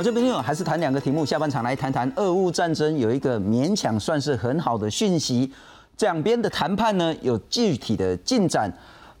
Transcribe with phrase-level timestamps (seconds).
[0.00, 5.52] 我这边有还是谈两个题目，下半场来谈谈俄乌战争有一个勉强算是很好的讯息，
[5.98, 8.72] 两边的谈判呢有具体的进展，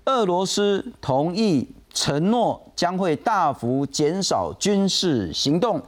[0.06, 5.78] 俄罗斯同意承诺将会大幅减少军事行动。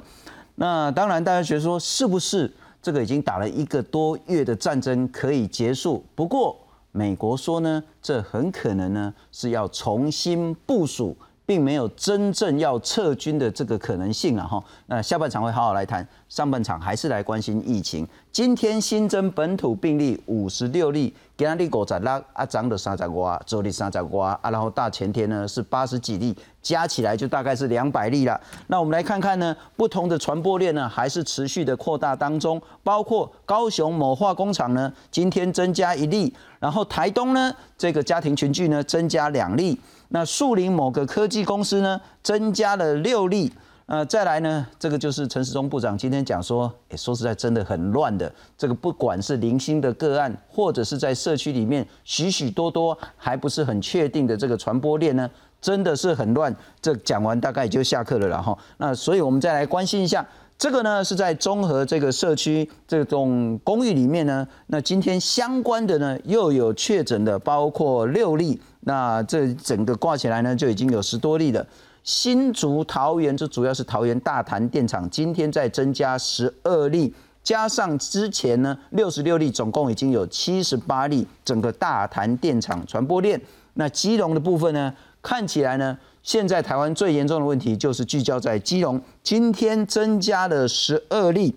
[0.56, 2.52] 那当然，大家觉得说是不是
[2.83, 6.05] 这个已经打了一个多月的战争可以结束？
[6.14, 6.55] 不过
[6.91, 11.16] 美国说呢，这很可能呢是要重新部署。
[11.45, 14.62] 并没有真正要撤军的这个可能性了哈。
[14.87, 18.06] 那下半场会好好来谈，上半场还是来关心疫情。
[18.30, 28.41] 今天新增本土病例五十六例，今日五十六，啊涨的三十瓜，昨日三十瓜啊，然后大前天呢是八十几例，加起来就大概是两百例了。
[28.69, 39.78] 那我们来看看呢，不同的传播链呢还是持续的扩大当中，包括高雄某化工厂呢今天增加一例，然后台东呢这个家庭群聚呢增加两例。
[40.14, 43.50] 那树林某个科技公司呢，增加了六例。
[43.86, 48.30] 呃，再来呢，这个就是陈时中部长今天讲说，哎，说实在真的很乱的。
[48.56, 55.28] 这个不管是零星的个案，或者是在社区里面许许多多还不是很确定的这个传播链呢，
[55.60, 56.55] 真的是很乱。
[56.80, 58.56] 这讲完大概也就下课了了哈。
[58.77, 60.27] 那所以我们再来关心一下。
[60.62, 71.66] 这个呢是在综合这个社区这种公寓里面呢，那今天相关的呢又有确诊的，包括六例，那这整个挂起来呢就已经有十多例了。
[72.05, 83.40] 新竹、桃园，这主要是桃园大潭电厂，今天再增加十二例，加上之前呢六十六例，总共已经有七十八例，整个大潭电厂传播链。
[83.74, 85.98] 那基隆的部分呢，看起来呢。
[86.23, 91.55] 现在台湾最严重的问题就是聚焦在基隆，今天增加了十二例，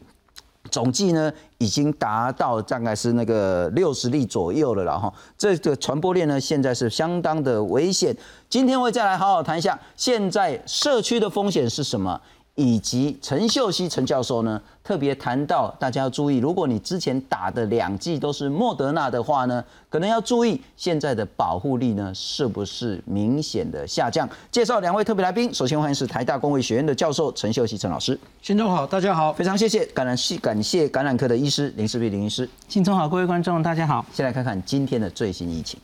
[0.72, 5.14] 总计呢已经达到大概是那个六十例左右了了哈。
[5.38, 8.16] 这个传播链呢现在是相当的危险。
[8.50, 12.20] 今天会再来好好谈一下，现在社区的风险是什么？
[12.56, 24.28] 以及陈秀熙陈教授呢，特别谈到大家要注意，如果你之前打的两剂都是莫德纳的话呢，可能要注意现在的保护力呢是不是明显的下降。
[24.50, 28.18] 介绍两位特别来宾，首先欢迎是台大公卫学院的教授陈秀熙陈老师。
[28.42, 32.50] 新中好，大家好，非常谢谢感染系感谢感染科的医师林世碧林医师。
[32.70, 34.06] 新中好，各位观众大家好。
[34.14, 35.78] 先来看看今天的最新疫情。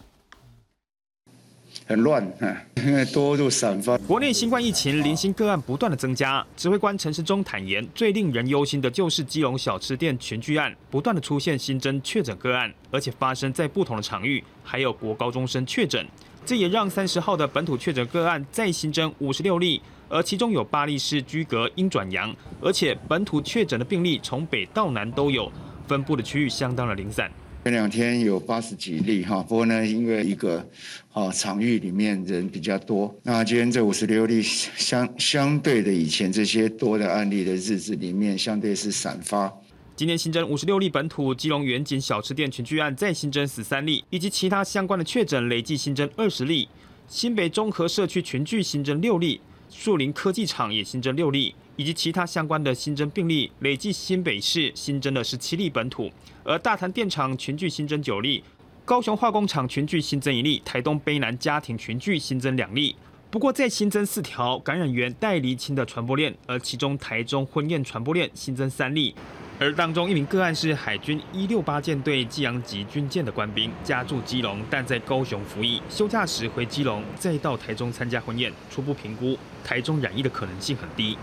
[1.92, 3.98] 很乱啊，因 为多就散发。
[4.00, 16.08] 国内新冠疫情零星个案不断的增加，指挥官陈时中坦言，最令人忧心的就是基隆小吃店群聚案不断的出现新增确诊个案，而且发生在不同的场域，还有国高中生确诊，
[16.46, 25.52] 这也让三十号的本土确诊个案再新增五十六例，而其中有八例是居隔阴转阳，而且本土确诊的病例从北到南都有，
[25.90, 27.30] 分布的区域相当的零散。
[27.64, 30.68] 前两天有八十几例哈，不过呢，因为一个
[31.14, 39.54] 啊场域里面人比较多，那今天这五十六例相相对的以前这些多的案例的日子里面，相对是散发。
[39.96, 46.68] 今天新增五十六例本土基隆远景小吃店群聚案，再新增十三例，以及其他相关的确诊累计新增二十例。
[47.08, 49.40] 新北综合社区群聚新增六例，
[49.70, 51.54] 树林科技厂也新增六例。
[51.82, 56.12] 以及其他相关的新增病例，累计新北市新增的十七例本土，
[56.44, 58.44] 而大潭电厂群聚新增九例，
[58.86, 62.96] 高雄化工厂群聚新增一例，台东卑南家庭群聚新增两例。
[63.32, 69.16] 不过再新增四条感染源带离清的传播链，而其中台中婚宴传播链新增三例，
[69.58, 81.18] 而当中一名个案是海军一六八舰队济阳级军舰的官兵，家住基隆，但在高雄服役，休假时回基隆，再到台中参加婚宴，初步评估台中染疫的可能性很低。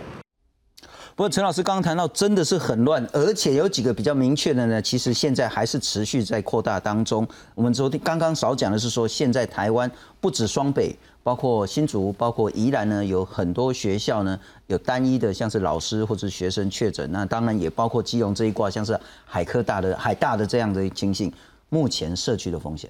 [1.19, 7.27] 不过陈老师刚刚谈到，真的是很乱，而且有几个比较明确的呢，其实现在还是持续在扩大当中。
[7.57, 9.91] 我们昨天刚刚少讲的是说，现在台湾
[10.21, 14.39] 不止双北，包括新竹、包括宜兰呢，有很多学校呢
[14.69, 17.11] 有单一的，像是老师或者学生确诊。
[17.11, 21.33] 那当然也包括基隆这一挂，像是海科大的、海大的这样的情形。
[21.69, 22.89] 目前社区的风险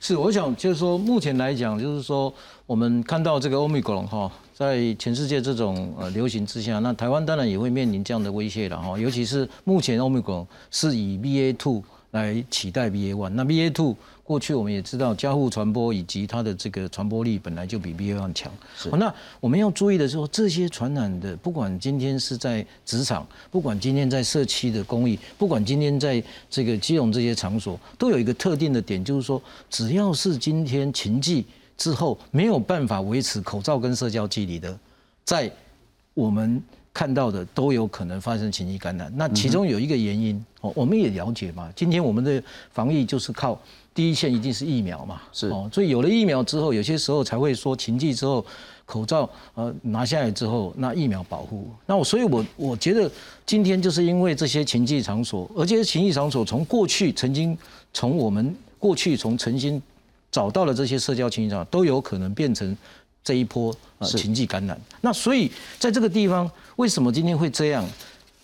[0.00, 2.32] 是，我想就是说，目前来讲，就是说
[2.66, 4.32] 我们看到这个欧米伽哈。
[4.54, 8.98] 在全世界这种呃流行之下，那台湾当然也会面临这样的威胁了哈。
[8.98, 11.82] 尤其是目前欧米克隆是以 BA two
[12.12, 13.30] 来取代 BA one。
[13.30, 18.52] 那 BA two 过去我们也知道交互传播以及它的这个传播力本来就比 BA one 强。
[18.76, 18.88] 是。
[18.90, 31.44] 那我们要注意的是说，这些传染的，不管今天是在职场，不管今天在社区的公益，不管今天在这个基隆这些场所，都有一个特定的点，就是说，只要是今天情境。
[31.76, 34.78] 之后没有办法维持口罩跟社交距离的，
[35.24, 35.50] 在
[36.12, 39.12] 我们看到的都有可能发生情疫感染。
[39.16, 41.70] 那其中有一个原因，哦，我们也了解嘛。
[41.74, 42.42] 今天我们的
[42.72, 43.58] 防疫就是靠
[43.94, 45.22] 第一线，一定是疫苗嘛。
[45.32, 48.44] 是哦，所以有了疫苗之后，有些时候才会说情迹之后。
[48.86, 51.70] 口罩呃拿下来之后，那疫苗保护。
[51.86, 53.08] 那我所以，我我觉得
[53.46, 57.56] 今天就是因为这些情境场所，而且情境场所从过去曾经
[57.92, 59.80] 从我们过去从曾经
[60.32, 62.76] 找到了这些社交情境场，都有可能变成
[63.22, 64.80] 这一波呃情境感染。
[65.00, 67.84] 那所以在这个地方，为什么今天会这样？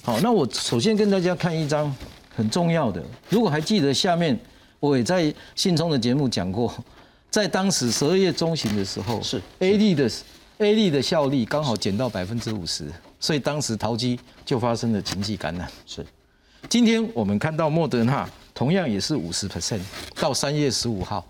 [0.02, 1.94] 好，那我首先跟大家看一张
[2.34, 4.38] 很重要的，如果还记得下面。
[4.78, 6.72] 我也在信中的节目讲过，
[7.30, 10.08] 在当时十二月中旬的时候，是 A 利的
[10.58, 15.66] A 利的效力刚好减到百分之五十，所以当时淘机就发生了经济感染。
[15.86, 16.06] 是，
[16.68, 19.80] 今天我们看到莫德纳同样也是五十 percent，
[20.20, 21.26] 到三月十五号，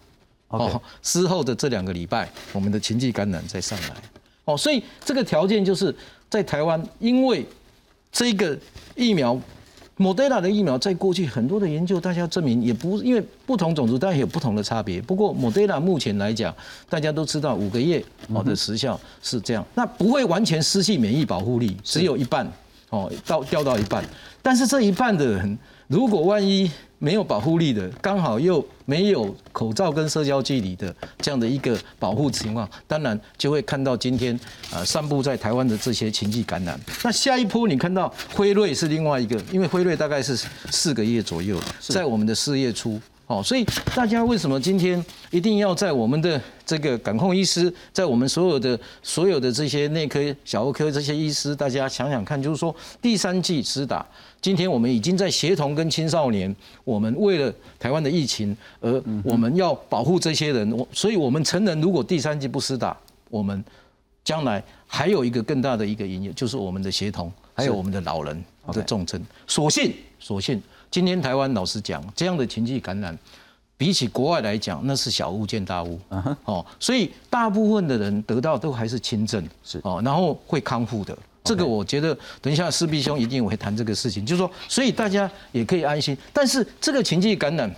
[0.49, 3.95] 哦，之后的这两个礼拜，我们的情绪感染再上来，
[4.45, 5.95] 哦，所以这个条件就是
[6.29, 7.47] 在台湾，因为
[8.11, 8.59] 这个
[8.95, 9.41] 疫苗。
[9.99, 15.01] 莫德纳的疫苗在过去很多的研究，大家证明也不因为不同种族，当然有不同的差别。
[15.01, 16.55] 不过莫德纳目前来讲，
[16.87, 22.47] 大家都知道五个月哦的时效是这样，那不会完全失去免疫保护力，只有一半
[22.91, 24.05] 哦，到掉到一半。
[24.43, 34.39] 但是这一半的人，如果万一没有保护力的，刚好又没有口罩跟社交距离的这样的一个保护情况，当然就会看到今天
[34.73, 36.81] 啊散布在台湾的这些情绪感染。
[37.05, 40.37] 那下一波你看到辉瑞是另外一个，因为辉瑞大概是
[40.71, 43.01] 四个月左右，在我们的四月初。
[43.29, 54.05] 哦，所以大家为什么今天一定要在我们的这个感控医师，在我们所有的所有的这些内科、小儿科这些医师，大家想想看，就是说第三季施打，
[54.43, 62.97] 今天我们已经在协同跟青少年，我们为了台湾的疫情，而我们要保护这些人，我所以我们成人如果第三季不施打，
[63.31, 63.65] 我们
[64.25, 70.61] 将来还有一个更大的一个影响，就是我们的协同，还有我们的老人的重症，所幸所幸。
[70.91, 73.17] 今天台湾老实讲，这样的情绪感染，
[73.77, 75.99] 比起国外来讲，那是小巫见大巫。
[76.45, 81.17] 哦，所以大部分的人得到都还是轻症，是哦，然后会康复的。
[81.45, 86.17] 这个我觉得，等一下四弟兄一定会谈这个事情，就是说，所以大家也可以安心。
[86.33, 87.73] 但是这个情绪感染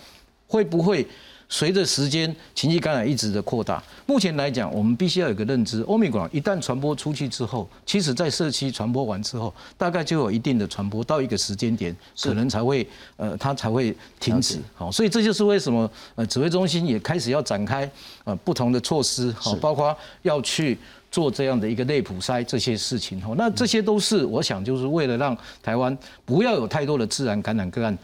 [0.47, 1.07] 会不会？
[1.49, 3.83] 随着时间，情绪感染一直的扩大。
[4.07, 12.87] 目前来讲，我们必须要有个认知：欧米伽一旦传播出去之后，其实在社区传播完之后，大概就有一定的传播，到一个时间点，可能才会
[13.17, 14.59] 呃，它才会停止。
[14.75, 17.91] 好，所以这就是为什么呃，指挥中心也开始要展开
[18.25, 20.77] 呃不同的措施，好，包括要去
[21.11, 23.21] 做这样的一个内普筛这些事情。
[23.23, 25.97] 好，那这些都是我想就是为了让台湾
[26.27, 27.97] 不要有太多的自然感染个案。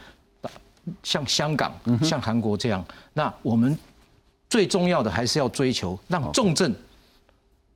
[1.02, 3.78] 像香港、像韩国这样，那我们
[4.50, 6.75] 最重要的还是要追求让重症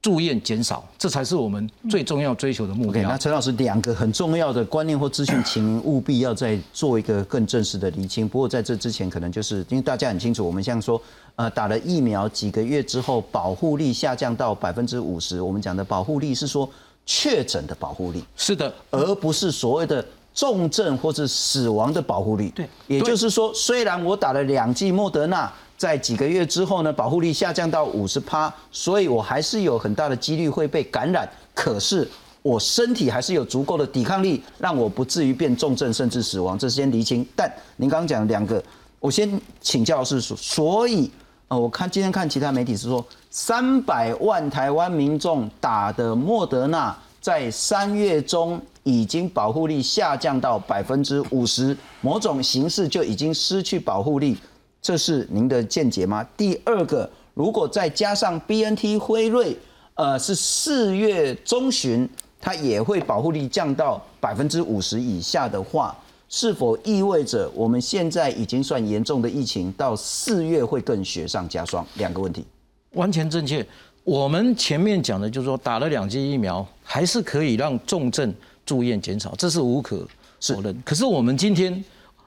[0.03, 3.03] 住院减少，这才是我们最重要追求的目标。
[3.03, 8.29] 那陈老师，两个很重要的观念或资讯，请您务必要再做一个更正式的厘清。
[8.29, 11.01] 不过在这之前，可能就是因为大家很清楚，我们像说，
[11.35, 15.41] 呃，打了疫苗几个月之后，保护力下降到百分之五十。
[15.41, 16.69] 我们讲的保护力是说
[17.05, 20.05] 确诊的保护力，是的，而不是所谓的。
[20.39, 32.09] 重症或者死亡的保护力，对，也就是说，虽然我打了两剂莫德纳，在几个月之后呢，保护力下降到五十趴，所以我还是有很大的几率会被感染，可是
[32.41, 37.27] 我身体还是有足够的抵抗力，让我不至于变重症甚至死亡，这先厘清。
[37.35, 38.63] 但您刚刚讲两个，
[39.01, 39.29] 我先
[39.61, 41.11] 请教是说，所以
[41.49, 46.97] 呃，我看今天看其他媒体是说，三百万台湾民众打的莫德纳。
[47.21, 54.37] 在三月中已经保护力下降到百分之五十，某种形式就已经失去保护力，
[54.81, 56.27] 这是您的见解吗？
[56.37, 59.55] 第二个，如果再加上 B N T 辉瑞，
[59.95, 62.09] 呃，是四月中旬
[62.41, 65.95] 它也会保护力降到百分之五十以下的话，
[66.31, 71.87] 是否意味着我们现在已经算严重的疫情，到四月会更雪上加霜？
[71.97, 72.47] 两个问题，
[72.93, 73.67] 完全正确。
[74.05, 78.33] 我们前面讲的，就是说打了两剂疫苗，还是可以让重症
[78.69, 80.07] 住院减少，这是无可
[80.43, 80.77] 否认。
[80.85, 81.83] 可是我们今天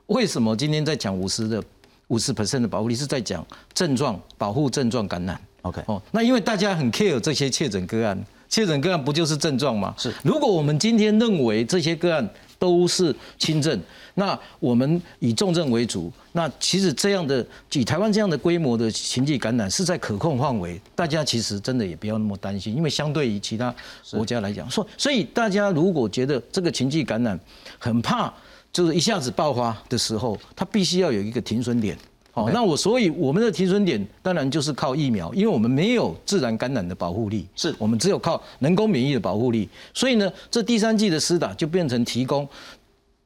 [0.07, 1.63] 为什么今天在讲五十的
[2.07, 3.45] 五十 percent 的保护力，是在讲
[3.75, 8.19] 症状保护症状感染？OK，哦，那因为大家很 care 这些确诊个案，
[8.49, 9.93] 确诊个案不就是症状吗？
[9.99, 10.11] 是。
[10.23, 12.27] 如果我们今天认为这些个案
[12.61, 13.81] 都是轻症，
[14.13, 16.13] 那我们以重症为主。
[16.33, 23.73] 那其实这样的以台湾这样的规模的情绪感染是在可控范围，大家其实真的也不要那么担心，因为相对于其他
[24.11, 27.39] 国家来讲，所所以大家如果觉得这个情绪感染
[27.79, 28.31] 很怕，
[28.71, 31.97] 就是一下子爆发的时候，它必须要有一个停损点。
[32.31, 37.75] 好，那我所以我们的停损点当然就是靠疫苗，因为我们没有自然感染的保护力，是。
[37.77, 42.47] 我们只有靠人工免疫的保护力，所以呢，这第三季的施打就变成提供。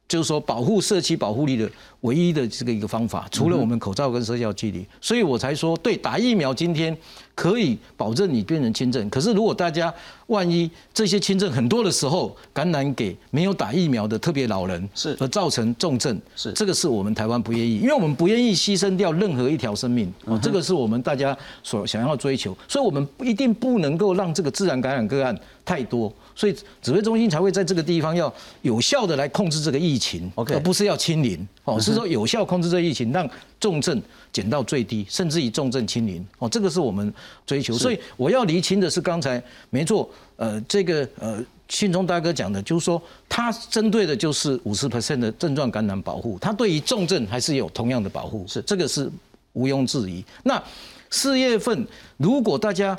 [0.07, 1.67] 就是说，保护社区保护力的
[2.05, 6.95] 唯一的这个一个方法，除了我们口罩跟社交距离，所以我才说，对打疫苗今天
[7.33, 9.09] 可以保证你变成轻症。
[9.09, 9.93] 可是如果大家
[10.27, 15.17] 万一这些轻症很多的时候，感染给没有打疫苗的特别老人，是。
[15.19, 16.51] 而造成重症，是。
[16.53, 26.13] 这个是我们台湾不愿意，因为我们不愿意牺牲掉任何一条生命，哦，这个是我们大家所想要追求，所以我们一定不能够让这个自然感染个案太多。
[26.37, 28.31] 所以指挥中心才会在这个地方要
[28.61, 31.47] 有效的来控制这个疫情，OK，而不是要清零。
[31.63, 33.27] 哦，是说有效控制这疫情，让
[33.59, 33.99] 重症
[34.31, 37.11] 减到最低，甚至于重症清零哦，这个是我们
[37.45, 37.73] 追求。
[37.77, 49.09] 所以我要厘清的是，刚才没错，呃，这个呃，信中大哥讲的，就是说他针对的就是五十 percent 的症状感染保护，他对于重症还是有同样的保护，是这个是
[49.53, 50.23] 毋庸置疑。
[50.43, 50.61] 那
[51.09, 51.87] 四月份
[52.17, 52.97] 如果大家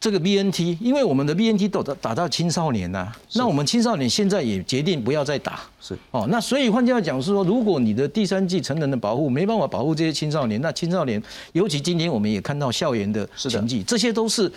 [0.00, 5.94] 这个 B N T，因为我们的 B N T 都打打到青少年呐，那我们青少年现在也决定不要再打，是。
[6.10, 14.50] 哦，那所以换句话讲是说，如果你的第三季成人的保护没办法保护这些青少年，那青少年，尤其今天我们也看到校园的情境，这些都是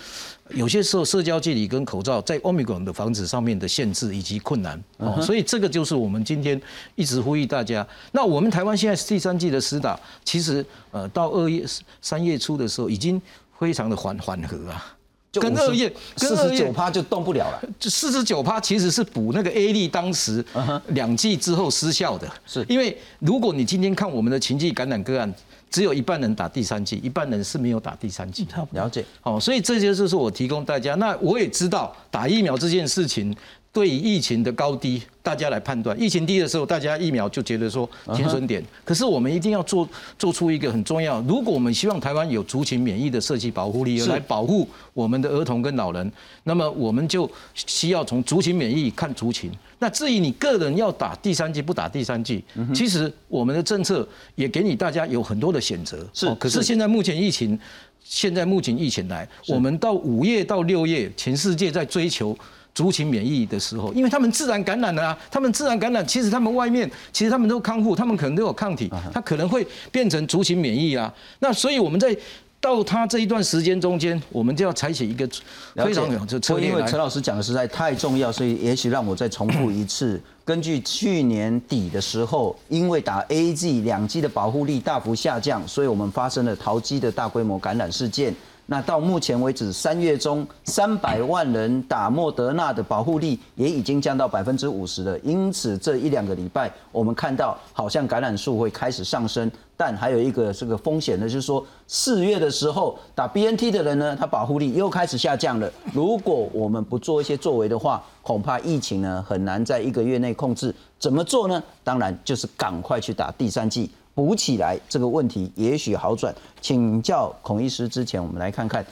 [0.51, 4.81] 有些时候社交距离跟口罩在 Omicron 的防止上面的限制以及困难。
[5.00, 6.59] 哦，所以这个就是我们今天
[6.95, 7.85] 一直呼吁大家。
[8.13, 11.65] 那我们台湾现在第三季的施打，其实呃到二月
[12.01, 13.21] 三月初的时候已经
[13.59, 14.95] 非常的缓缓和啊。
[15.41, 20.43] 跟二月跟二月九趴就动不了了，就四十九趴其实是补那个 A 利当时
[20.89, 25.33] 两剂之后失效的，是因为如果你今天看我们的情绪感染个案，
[25.69, 28.47] 只有一半人打第三剂，一半人是没有打第三剂。
[28.71, 30.95] 了解，哦，所以这些就是我提供大家。
[30.95, 33.35] 那我也知道打疫苗这件事情。
[33.74, 36.00] 对于疫情的高低，大家来判断。
[36.00, 38.63] 疫情低的时候，大家疫苗就觉得说停损点。
[38.86, 41.20] 可是我们一定要做做出一个很重要。
[41.22, 46.12] 如果我们希望台湾有族群免疫的设计保护力，来保护我们的儿童跟老人，
[46.44, 49.50] 那么我们就需要从族群免疫看族群。
[49.80, 52.44] 那至于你个人要打第三剂不打第三剂，
[52.75, 56.08] 其实我们的政策也给你大家有很多的选择。
[56.13, 57.60] 是，可是现在目前疫情，
[58.03, 62.38] 现在目前疫情来，我们到五月到六月，全世界在追求。
[62.74, 71.13] 族群免疫的时候，因为他们自然感染了啊，他们自然感染，其实他们外面其实他们都康复，他们可能都有抗体，他可能会变成族群免疫啊。
[71.39, 72.15] 那所以我们在
[72.60, 75.27] 到他这一段时间中间，我们就要采取一个
[75.75, 76.70] 非常有策略。
[76.70, 80.20] 因为陈老师讲的实在太重要，所以也许让我再重复一次。
[80.46, 88.34] 根据去年底的时候，因为打 A G 两剂的保护力大幅下降，所以我们发生了淘机的大规模感染事件。
[88.65, 95.20] 那到目前为止，三月中三百万人打莫德纳的保护力也已经降到百分之五十了。
[95.20, 105.70] 因此这一两个礼拜，我们看到好像感染数会开始上升，但还有一个这个风险呢，就是说四月的时候打 BNT 的人呢，他保护力又开始下降了。
[105.93, 110.74] 如果我们不做一些作为的话，恐怕疫情呢很难在一个月内控制。
[110.98, 111.62] 怎么做呢？
[111.84, 113.91] 当然就是赶快去打第三剂。
[114.15, 116.34] 补起来这个问题也许好转。
[116.62, 118.86] 请教孔医师之前，我们来看看，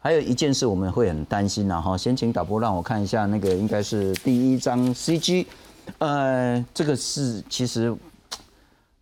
[0.00, 5.46] 还有一件事我们会很担心然后先请导播让我看一下那个，应该是第一张 CG。
[5.98, 7.94] 呃，这个是其实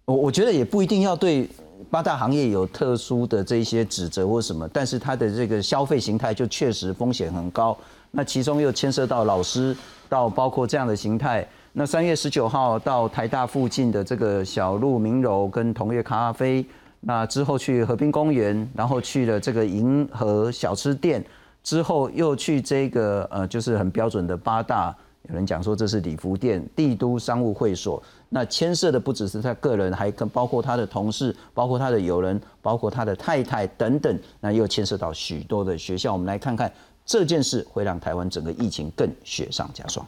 [0.05, 1.49] 我我觉得也不一定要对
[1.91, 7.77] 八大行业有特殊的这些指责或什么，但是它的这个消费形态就确实风险很高。
[8.11, 9.77] 那其中又牵涉到老师，
[10.09, 11.47] 到包括这样的形态。
[11.79, 16.65] 那三月十九号到台大附近的这个小鹿明柔跟同月咖啡，
[17.01, 21.23] 那之后去河滨公园，然后去了这个银河小吃店，
[21.63, 24.97] 之后又去这个呃，就是很标准的八大，
[25.29, 28.03] 有人讲说这是礼服店、帝都商务会所。
[28.31, 36.15] 那牵涉的不只是他个人，还跟包括他的同事、包括他的友人、包括他的太太等等，那又牵涉到许多的学校。
[36.15, 36.73] 我们来看看
[37.05, 40.07] 这件事会让台湾整个疫情更雪上加霜。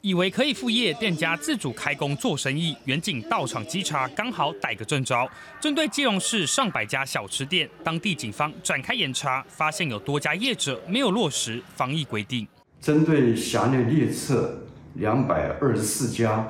[0.00, 5.28] 以为可以副业，店家自主开工做生意，远景到场稽查，刚好逮个正着。
[5.60, 12.46] 针对基隆市上百家小吃店，当地警方展开严查，发现有多家业者没有落实防疫规定。
[12.80, 16.46] 针对辖内列册两百二十四家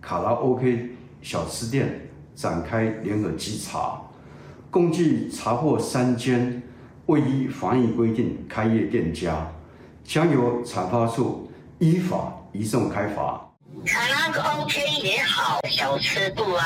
[0.00, 0.90] 卡拉 OK
[1.22, 4.00] 小吃店展开联合稽查，
[4.70, 6.62] 共计查获三间
[7.06, 9.50] 未依防疫规定开业店家。
[10.02, 11.49] 将由产发处
[11.80, 13.40] 依法移送开罚。
[13.86, 16.62] 卡拉 OK 也好，小吃部啊，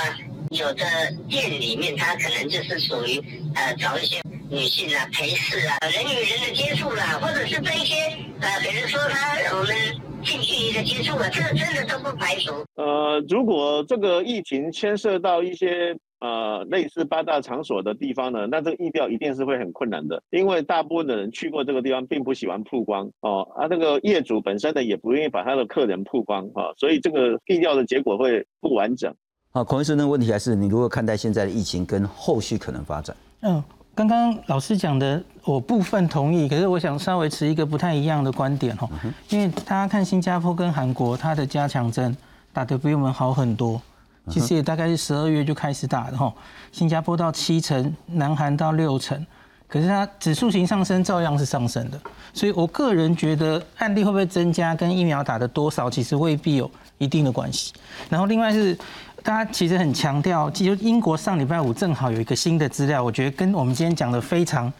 [0.50, 0.85] 有的
[1.28, 3.23] 店里面它可能就是属于
[3.54, 7.94] 呃找一些女性啊陪侍啊，人与人的接触啦，或者是这一些
[8.40, 9.76] 呃，比如说他我们
[10.25, 12.52] 近距离的接触啊，这真的都不排除。
[12.75, 15.97] 呃，如果这个疫情牵涉到一些。
[16.25, 29.14] 呃类似八大场所的地方呢，那这个疫调一定是会很困难的，因为大部分的人去过这个地方，并不喜欢曝光哦，啊，那个业主本身呢也不愿意把他的客人曝光啊，所以这个疫调的结果会不完整。
[29.50, 33.14] 好，孔医生的问题还是你如何看待现在的疫情跟后续可能发展？
[33.43, 33.62] 嗯，
[33.95, 38.88] 刚刚老师讲的我部分同意，可是我想稍微持一个不太一样的观点哈，
[39.28, 42.16] 因为大家看新加坡跟韩国，它的加强针
[42.52, 43.81] 打得比我们好很多，
[44.28, 46.33] 其实也大概是十二月就开始打的哈，
[46.73, 49.26] 新加坡到七成，南韩到六成，
[49.69, 52.00] 可是它指数型上升照样是上升的，
[52.33, 57.73] 所以我个人觉得案例会不会增加，跟疫苗打的多少其实未必有一定的关系。
[58.09, 58.76] 然后另外是。
[59.25, 64.71] 大家其实很强调，其实英国上礼拜五正好有一个新的资料，我觉得跟我们今天讲的非常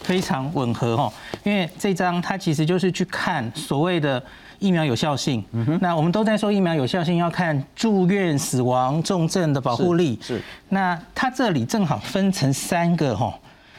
[0.00, 1.12] 非常吻合哦。
[1.44, 4.20] 因为这张它其实就是去看所谓的
[4.58, 5.44] 疫苗有效性。
[5.80, 10.18] 那我们都在说疫苗有效性要看住院、死亡、重症的保护力。
[10.20, 10.42] 是。
[10.70, 13.32] 那它这里正好分成三个哈。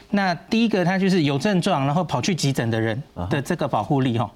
[0.08, 4.30] 那第一个它就是有症状然后跑去急诊的人的这个保护力哈。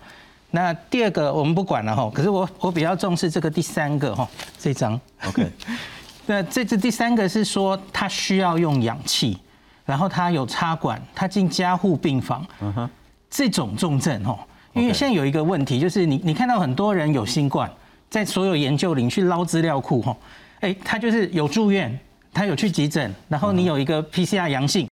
[0.50, 4.28] 那第二个我们不管了哈，可是我我比较重视这个第三个哈，
[4.58, 5.50] 这张 OK。
[6.26, 9.38] 那这这第三个是说他需要用氧气，
[9.84, 12.90] 然后他有插管，他进加护病房，嗯哼，
[13.30, 14.38] 这种重症哈，
[14.72, 17.70] 因为现在有一个问题就是你你看到很多人有新冠，
[18.08, 20.16] 在所有研究里去捞资料库哈，
[20.60, 21.98] 哎，他就是有住院，
[22.32, 24.87] 他有去急诊，然后你有一个 PCR 阳性。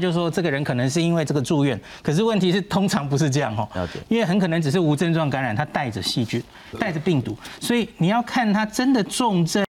[0.00, 3.68] 就说这个人可能是因为这个住院，可是问题是通常不是这样哦，
[4.08, 6.42] 因为很可能只是无症状感染，他带着细菌，
[6.78, 9.64] 带着病毒，所以你要看他真的重症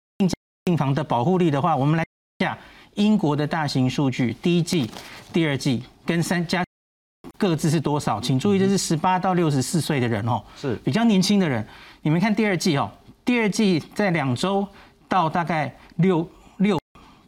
[0.65, 2.05] 病房的保护力的话，我们来
[2.37, 2.57] 看下
[2.95, 4.89] 英国的大型数据，第一季、
[5.33, 6.63] 第二季跟三加
[7.37, 8.21] 各自是多少？
[8.21, 11.65] 请注意，这是十八到六十四岁的人哦，是比较年轻的人。
[12.01, 12.91] 你们看第二季哦，
[13.25, 14.67] 第二季在两周
[15.07, 16.79] 到大概六六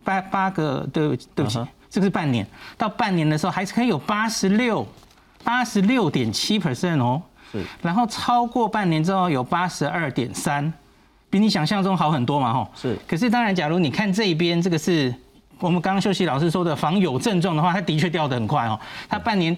[0.04, 1.60] 八八个，对对不起。
[1.92, 4.88] 这个是半年，到半年的时候还是可以有八十六，
[5.44, 10.72] 八十六点七 percent 哦，是，然后超过半年之后有八十二点三，
[11.30, 15.14] 比你想象中好很多嘛吼，是，可是当然，假如你看这一边，这个是
[15.60, 19.56] 我们刚刚休息老师说的防有症状的话，它的确掉得很快哦，它半年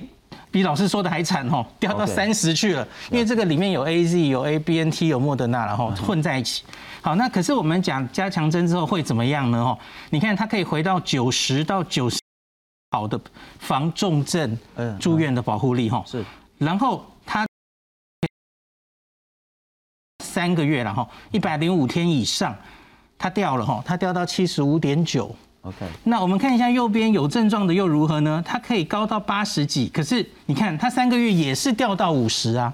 [0.50, 6.64] 比老师说的还惨哦，掉到三十去了，因为这个里面有 A Z 有 A B N T 有莫德纳然后混在一起。
[7.02, 9.60] 好，那可是我们讲加强针之后会怎么样呢？
[9.60, 9.78] 哦，
[10.10, 12.23] 你看它可以回到九十到九十。
[12.94, 13.20] 好的
[13.58, 14.56] 防重症
[15.00, 16.24] 住院的保护力哈是，
[16.60, 17.44] 然后它
[20.24, 22.56] 三个月了哈，一百零五天以上，
[23.18, 25.36] 它掉了哈，它掉到七十五点九。
[25.62, 28.44] OK，那我们看一下右边有症状的又如何呢？
[28.46, 32.72] 它可以高到八十几，可是你看它三个月也是掉到五十啊，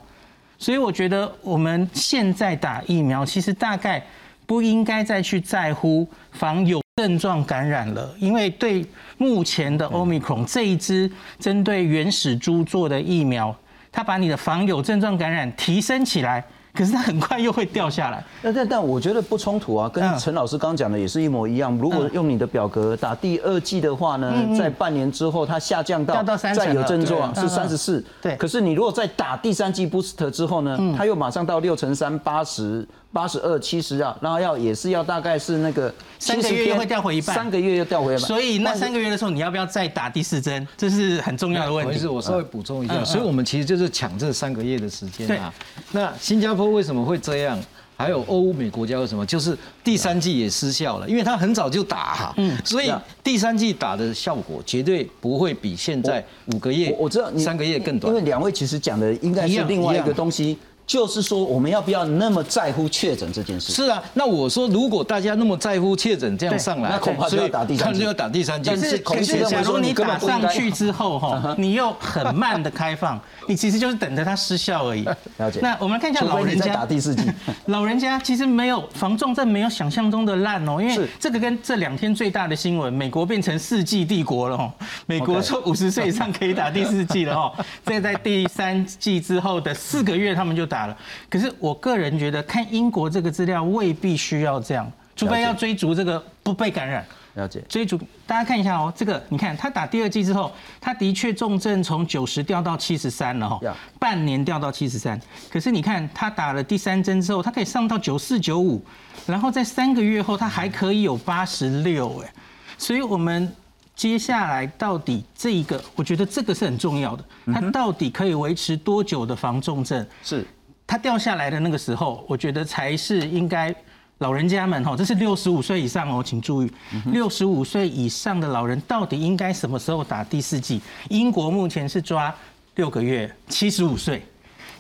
[0.58, 4.06] 所以我觉得我们现在打疫苗，其实大概
[4.46, 6.82] 不应该再去在乎防有。
[7.00, 8.86] 症状感染了，因为对
[9.18, 11.10] 目前的 Omicron 这一支
[11.40, 13.56] 针对原始猪做的疫苗，
[13.90, 16.44] 它把你的防有症状感染提升起来。
[16.72, 18.24] 可是它很快又会掉下来。
[18.44, 21.76] 那但但我觉得不冲突啊，跟陈老师刚讲的也是一模一样。
[21.78, 28.06] 如果用你的表格打第二季的话呢，在半年之后它下降到再有症状是三十四。
[28.22, 28.36] 对。
[28.38, 38.26] 可是你如果再打第三季 boost 之后呢，它又马上到六乘三八十八十二七十啊，然后要也是要大概是那个三个月又会掉回一半，三个月又掉回一半。
[38.26, 40.66] 所以那三个月的时候，你要不要再打第四针？
[40.78, 42.08] 这是很重要的问题。
[42.08, 45.54] 我稍微补充一下，所以我们其实就是抢这三个月的时间啊。
[45.92, 46.70] 那新加坡。
[46.70, 47.60] 为什么会这样？
[47.98, 49.26] 还有欧美国家为什么？
[49.26, 52.90] 就是第三季也失效了，因为他很早就打，嗯，所以
[53.22, 58.14] 第三季打的效果绝对不会比现在五个月，我知道三个月更短。
[58.14, 60.58] 因为两位其实讲的应该是另外一个东西。
[60.90, 63.72] 就是说，我们要不要那么在乎确诊这件事？
[63.72, 68.72] 是啊，那我说，如果大家那么在乎确诊这样上来，那恐怕就要打第三，就要打第三剂。
[68.72, 75.04] 但是，可是，假如你打上去之后，哈， 你又很慢的开放，你其实就是等着它失效而已。
[75.38, 75.60] 了解。
[75.62, 77.24] 那我们看一下老人家打第四剂，
[77.68, 80.82] 老人家其实没有防重症，没有想象中的烂哦。
[80.82, 84.74] 因为这个跟这两天最大的新闻，美国变成四剂帝国了哦。
[85.06, 87.54] 美国说五十岁以上可以打第四剂了哈。
[87.86, 90.98] 这在第三季之后的四个月，他们就打了。
[91.30, 91.50] 可是。
[91.60, 97.06] 我个人觉得看英国这个资料未必需要这样，除非要追逐这个不被感染。
[97.34, 97.62] 了解。
[97.68, 103.60] 追逐，大家看一下哦，这个你看他打第二剂之后，他的确重症从九十掉到七十三了哈，
[104.00, 105.20] 半年掉到七十三。
[105.50, 108.82] 可是你看他打了第三针之后，他可以上到九四九五，
[109.28, 112.34] 然后在三个月后他还可以有八十六哎，
[112.78, 113.52] 所以我们
[113.96, 120.06] 接下来到底这一个，我觉得这个是很重要的，它到底可以维持多久的防重症？
[120.24, 120.46] 是。
[120.90, 123.74] 它掉下来的那个时候，我觉得才是应该
[124.18, 126.72] 老人家们哈，这是六十五岁以上哦，请注意，
[127.12, 130.82] 六十五岁以上的老人到底应该什么时候打第四剂？
[131.10, 132.34] 英国目前是抓
[132.74, 134.18] 六个月，七十五岁；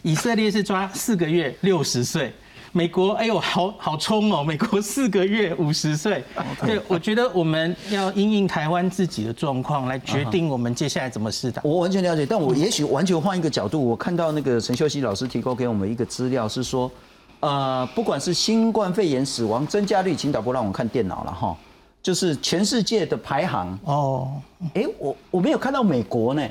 [0.01, 2.33] 以色列是抓四个月，六十岁。
[2.71, 4.43] 美国，哎呦，好好冲哦！
[4.43, 6.23] 美国四个月五十岁，
[6.62, 11.62] 对，我觉得我们要因应台湾自己的状况来决定我们接下来怎么试打。
[11.63, 16.91] 我完全了解，但我也许完全换一个角度，我看到那个陈秀熙老师提供给我们一个资料是说，
[17.39, 21.58] 呃，不管是新冠肺炎死亡增加率，请导播让我看电脑了哈，
[22.03, 24.32] 就是全世界的排行哦，
[24.75, 26.47] 哎，我我没有看到美国呢，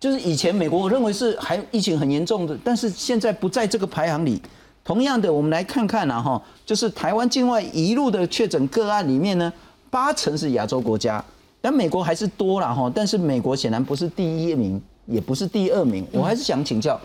[0.00, 4.42] 就是以前美国我认为是还疫情很严重的，但是现在不在这个排行里。
[4.88, 9.52] 同样的，我们来看看啊，哈，就是台湾境外一路的确诊个案里面呢，
[9.90, 11.22] 八成是亚洲国家，
[11.60, 12.90] 但美国还是多了哈。
[12.94, 16.06] 但是美国显然不是第一名，也不是第二名。
[16.10, 16.98] 我还是想请教，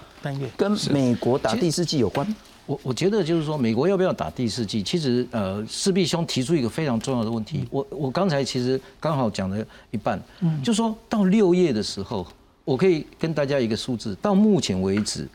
[0.56, 2.26] 跟美国打第四季有关？
[2.66, 4.82] 我我觉得就是说，美国要不要打第四季？
[4.82, 7.68] 其实呃，四必兄提出一个非常重要的问题。
[7.70, 9.58] 我我刚才其实刚好讲了
[9.92, 12.26] 一半，嗯，就说到六月的时候，
[12.64, 15.28] 我可以跟大家一个数字，到目前为止。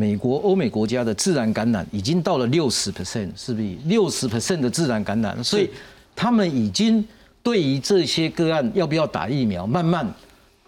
[0.00, 5.42] 美国、欧美国家的自然感染已经到了六十 percent，是不是六十 percent 的自然感染？
[5.42, 5.68] 所以
[6.14, 7.04] 他们已经
[7.42, 10.08] 对于这些个案要不要打疫苗，慢慢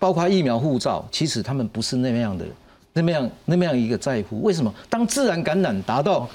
[0.00, 2.44] 包括疫苗护照，其实他们不是那么样的、
[2.92, 4.42] 那么样、那么样一个在乎。
[4.42, 4.74] 为什么？
[4.88, 6.28] 当自然感染达到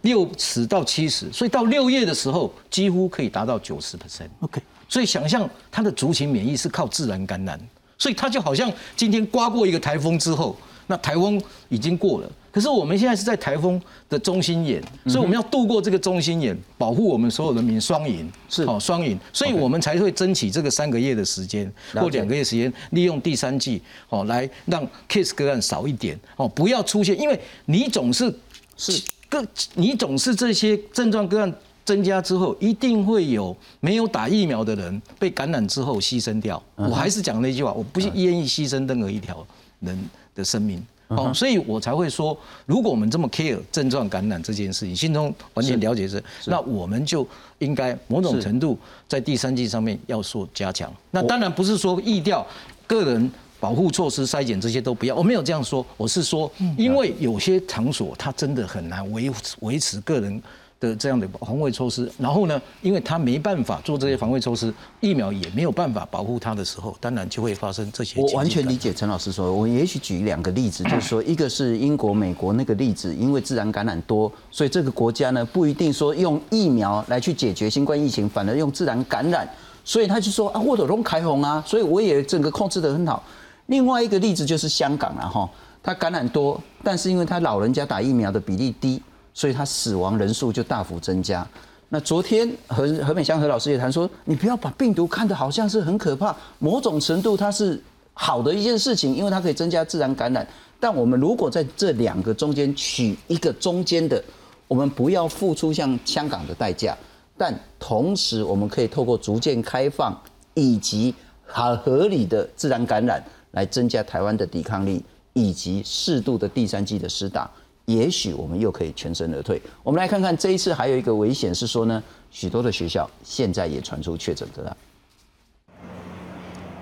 [0.00, 4.30] 六十到七十，所以到六月的时候，几乎可以达到九十 percent。
[4.40, 4.58] OK，
[4.88, 7.60] 所以想象他的族群免疫是靠自然感染，
[7.98, 10.56] 所以他就好像今天刮过一个台风之后。
[10.88, 18.64] 那台风已经过了，可是我们现在是在台风的中心眼，所以我们要度过这个中心眼，保护我们所有人民双赢，是。
[18.64, 28.34] 哦双赢，所以我们才会争取这个三个月的时间或两个月时间，利用第三季哦来让 case 个案少一点哦，不要出现，因为你总是
[28.76, 29.00] 是。
[29.30, 36.62] 个你总是这些症状个案增加之后，一定会有没有打疫苗的人被感染之后牺牲掉。
[36.76, 39.46] 我还是讲那句话，我不愿意牺牲任何一条
[39.80, 39.94] 人。
[40.38, 47.26] 的生命哦，所以我才会说，如果我们这么 care 症状感染这件事情，心中完全了解是，那我们就
[47.58, 50.92] 应该某种程度在第三季上面要做加强。
[51.10, 52.46] 那当然不是说意调
[52.86, 60.40] 个人保护措施、筛检这些都不要，我没有这样说，我是说，因为有些场所它真的很难维维持个人。
[60.80, 68.20] 的这样的防卫措施，然后呢，因为他没办法做这些防卫措施，疫苗也没有办法保护他的时候，当然就会发生这些。
[68.20, 79.48] 我完全理解陈老师说，我也许举两个例子，就是说，一个是英国、美国那个例子，因为自然感染多，所以这个国家呢不一定说用疫苗来去解决新冠疫情，反而用自然感染，
[79.84, 83.22] 所以他就说啊，我者用开红啊，所以我也整个控制得很好。
[83.66, 85.50] 另外一个例子就是香港了哈，
[85.82, 89.02] 他感染多，但是因为他老人家打疫苗的比例低。
[89.38, 91.46] 所以他死亡人数就大幅增加。
[91.90, 97.80] 那昨天何何美香何老师也谈说，你不要把病毒看得好像是很可怕，某种程度它是
[98.12, 100.44] 好的一件事情，因为它可以增加自然感染。
[100.80, 104.20] 但我们如果在这两个中间取一个中间的，
[104.66, 106.98] 我们不要付出像香港的代价，
[107.36, 110.20] 但同时我们可以透过逐渐开放
[110.54, 111.14] 以及
[111.46, 113.22] 很合理的自然感染
[113.52, 115.00] 来增加台湾的抵抗力，
[115.32, 117.48] 以及适度的第三季的施打。
[117.88, 119.60] 也许我们又可以全身而退。
[119.82, 124.76] 我们来看看这一次还有一个危险是说呢，许多的学校现在也传出确诊的了。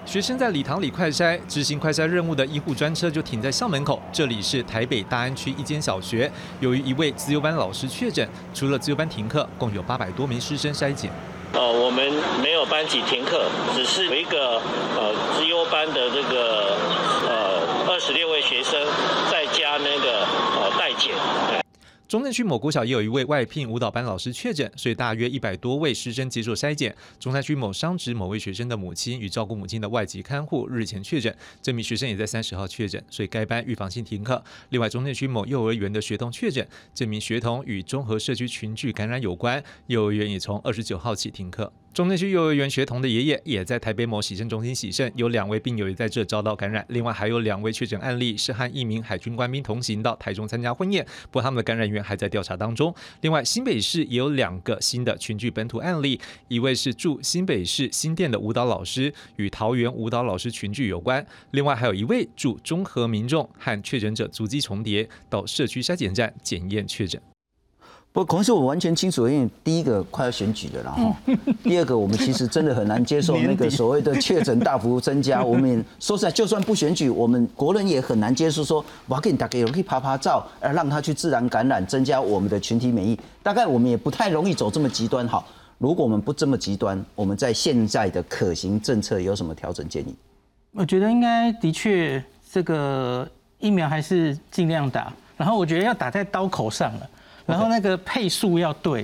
[0.05, 4.03] 学生在礼堂里快筛，执行快筛任务的医护专车就停在校门口。
[4.12, 11.12] 这里是台北大安区一间小学，由于一位自由班老师确诊，除了自由班停课，共有八百多名师生筛检。
[11.53, 14.61] 呃，我们没有班级停课，只是有一个
[14.97, 16.77] 呃自由班的这个
[17.29, 18.81] 呃二十六位学生。
[22.09, 26.94] 中正区某国小也有一位外聘舞蹈班老师确诊，所以大约一百多位师生接受筛检。
[27.18, 34.40] 中山区某商职某位学生的母亲与照顾母亲的外籍看护日前确诊，这名学生也在三十号确诊，所以该班预防性停课。
[34.68, 41.72] 另外，中正区某幼儿园的学童确诊，这名学童与综合社区群聚感染有关，幼儿园也从二十九号起停课。
[41.96, 46.85] 中正区幼儿园学童的爷爷也在台北某洗肾中心洗肾，有两位病友也在这遭到感染。
[46.90, 52.94] 另外还有两位确诊案例是和一名海军官兵同行到台中参加婚宴，不过他们的感染源还在调查当中。
[53.22, 61.26] 另外新北市也有两个新的群聚本土案例，一位是驻新北市新店的舞蹈老师，与桃园舞蹈老师群聚有关。
[61.52, 67.18] 另外还有一位驻中和民众和确诊者足迹重叠，到社区筛检站检验确诊。
[68.16, 71.14] 不，可能是我完全清楚，因为第一个快要选举了，然后
[71.62, 75.44] 第二个我们其实真的很难接受那个所谓的确诊大幅增加。
[75.44, 83.20] 我们说实在，就算不选举，我们国人也很难接受说，我要给你打给可以拍拍照，而让他去自然感染，增加我们的群体免疫。
[83.42, 85.29] 大概我们也不太容易走这么极端。
[85.29, 90.16] 好，如果我们不这么极端，我们在现在的可行政策有什么调整建议？
[90.72, 97.11] 我觉得应该的确，这个疫苗还是尽量打，然后我觉得要打在刀口上了。
[97.46, 99.00] 然后那个配速要对，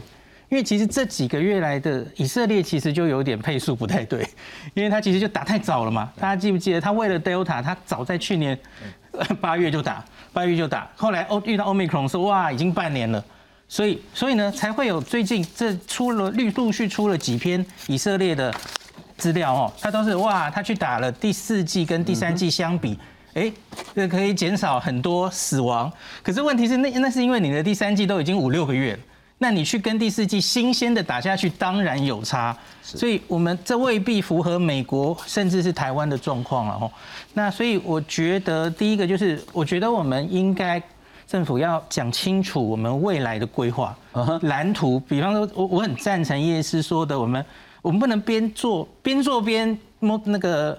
[0.48, 4.28] 因为其实这几个月来的以色列其实就有点配速不太对，
[4.74, 6.12] 因为他其实就打太早了嘛。
[6.18, 8.58] 大家记不记得他为了 Delta，他早在去年
[9.40, 13.24] 八月就打，八月就打，后来欧遇到 Omicron 说哇已经半年了，
[13.68, 18.52] 所以所以呢才会有最近这出了陆陆续出了几篇以色列的
[19.16, 22.98] 资料哦，他都是哇他去打了第四季跟第三季相比。
[23.34, 23.50] 哎，
[23.94, 25.90] 这可以减少很多死亡。
[26.22, 28.98] 可是问题是，那那是因为你的第三季都已经五六个月了，
[29.38, 32.54] 那你去跟第四季新鲜的打下去，当然有差。
[32.82, 36.90] 所以，我们这未必符合美国甚至是台湾的状况了哦。
[37.32, 40.82] 那所以，我觉得第一个就是，我觉得我们应该
[41.26, 43.96] 政府要讲清楚我们未来的规划
[44.42, 45.00] 蓝图。
[45.00, 47.42] 比方说，我我很赞成叶师说的，我们
[47.80, 50.78] 我们不能边做边做边摸那个。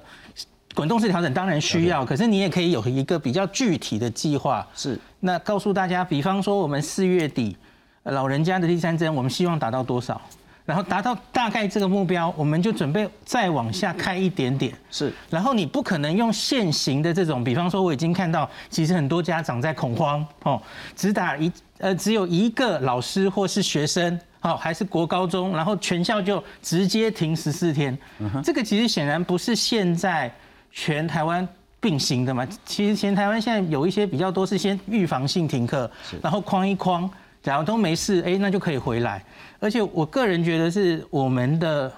[0.74, 4.68] 滚动式调整当然需要，可是你也可以有一个比较具体的计划。
[4.76, 7.56] 是，那告诉大家，比方说我们四月底
[8.04, 10.20] 老人家的第三针，我们希望达到多少？
[10.66, 14.74] 然后达到大概这个目标，我们就准备再往下开一点点。
[14.90, 20.62] 是，然后你不可能用现行的这种，比方说我已经看到，其实很多家长在恐慌哦，
[20.96, 27.98] 只打一呃只有一个老师或是学生，哦还是国高中，然后全校就直接停十四天。
[28.42, 30.34] 这个其实显然不是现在。
[30.76, 31.48] 全台湾
[31.80, 35.90] 并行的嘛，其实全台湾现在有一些比较多是先预防性停课，
[36.22, 37.10] 然后框一框，
[37.44, 39.24] 假如都没事，哎，那就可以回来。
[39.60, 41.92] 而且我个人觉得是我们的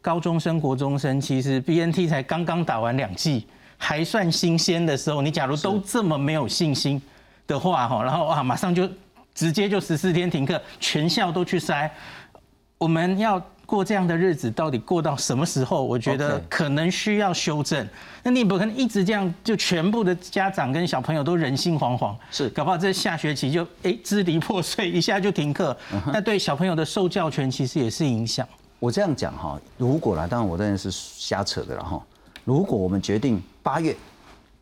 [0.00, 7.02] 高中生、国中生，其实 B N T 才刚刚打完两剂，还算新鲜的时候，你假如都这么没有信心
[7.46, 8.88] 的话，哈，然后啊，马上就
[9.34, 11.90] 直接就十四天停课，全校都去筛，
[12.78, 13.42] 我们要。
[13.70, 15.84] 过这样的日子到底过到什么时候？
[15.84, 17.88] 我觉得可能需要修正。
[18.24, 22.12] 那你不可能一直这样，就全部的家长跟小朋友都人心惶惶。
[22.32, 25.74] 是，搞不好这下学期就哎支离破碎，一下就停课。
[26.12, 28.44] 那对小朋友的受教权其实也是影响。
[28.80, 32.02] 我这样讲哈，如果啦，当然我当然是瞎扯的了哈。
[32.44, 33.94] 如果我们决定八月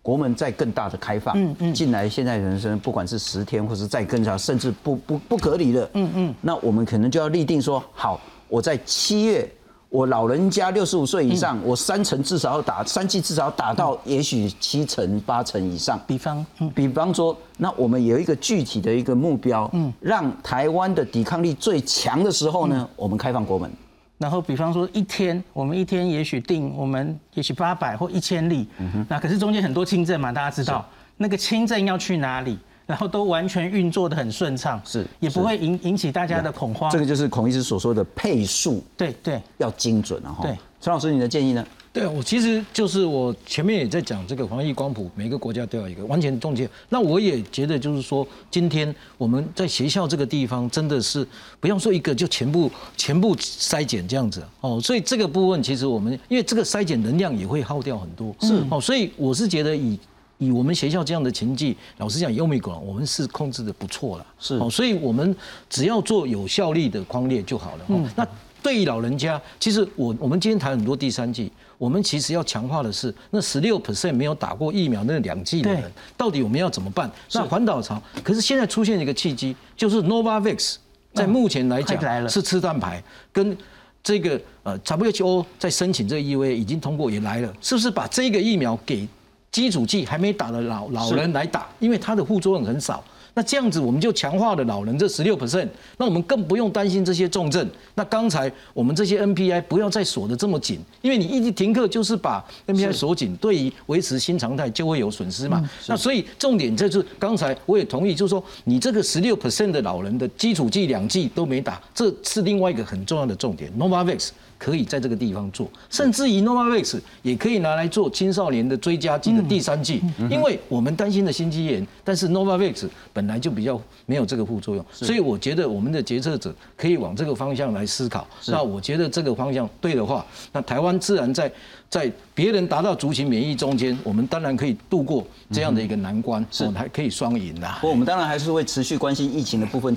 [0.02, 8.20] 国门再更大的开放，嗯嗯，进来现在人生不管是十天或是再更长，甚至不不不隔离了，嗯嗯，那我们可能就要立定说好。
[8.48, 9.50] 我在七月，
[9.88, 16.00] 我老人家六十五岁以上，我三成至少要打三剂，至少打到也许七成八成以上。
[16.06, 23.70] 比方，比方说，那我们有一个具体的一个目标，嗯，让台湾的抵抗力最强的时候呢，我们开放国门。
[24.18, 28.66] 然后，比方说一天，我们一天也许定我们也许八百或一千例，
[29.08, 30.84] 那可是中间很多轻症嘛，大家知道，
[31.18, 32.58] 那个轻症要去哪里？
[32.88, 36.90] 然后都完全运作的很顺畅，是也不会引引起大家的恐慌。
[36.90, 40.32] 这个就是孔医师所说的配速，对对，要精准啊！
[40.32, 40.42] 哈。
[40.42, 41.62] 对，陈老师，你的建议呢？
[41.92, 46.66] 对，我其实就是我前面也在讲这个防疫光谱，每个国家都要一个完全冻结。
[46.88, 51.26] 那我也觉得就是说，今天我们在学校这个地方真的是
[51.60, 54.80] 不用说一个就全部全部筛检这样子哦。
[54.82, 58.80] 所以这个部分其实我们因为这个筛检能量也会耗掉很多，是哦。
[58.80, 59.98] 所以我是觉得以。
[60.38, 65.34] 以我们学校这样的情境，老实讲，欧米伽我们是控制的不错了，是哦，所以我们
[65.68, 67.84] 只要做有效率的框列就好了。
[67.88, 68.26] 嗯，那
[68.62, 77.10] 对于老人家，其实我我们今天谈很多第三季，我们其实要强化的是那十六 percent 没有打过疫苗那两剂的人，到底我们要怎么办？
[77.32, 80.76] 那环岛潮，可是现在出现一个契机，就是 Novavax
[81.14, 83.56] 在目前来讲是吃蛋牌，跟
[84.04, 89.08] 这个呃 WHO 在申请这个 EUA 已经通过也来了，是不是把这个疫苗给？
[89.50, 93.02] 基础剂还没打的老老人来打，因为它的副作用很少。
[93.34, 97.68] 那这样子我们就强化了老人这十六 percent，那我们更不用担心这些重症。
[97.94, 105.62] 那刚才我们这些 NPI 不要再锁得这么紧，因为你一直停课就是把 NPI 锁紧，对于维持新常态就会有损失嘛。
[105.86, 113.72] 那所以重点就是刚才我也同意，就是说你这个十六 percent 的老人的基础剂两剂都没打，这是另外一个很重要的重点。
[113.78, 114.30] Novavax。
[114.58, 128.26] 可以在这个地方做，甚至于 Novavax 也可以拿来做青少年的追加剂的第三剂，因为我们担心的心肌炎，但是 Novavax 本来就比较没有这个副作用，所以我觉得我们的决策者可以往这个方向来思考。
[128.48, 131.50] 那我觉得这个方向对的话，那台湾自然在
[131.88, 137.68] 在别人达到族群免疫中间，我们当然可以度过这样的一个难关，是还可以双赢的。
[137.80, 139.94] 不过我们当然还是会持续关心疫情的部分。